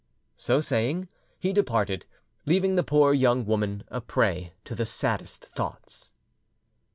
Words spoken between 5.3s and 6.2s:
thoughts.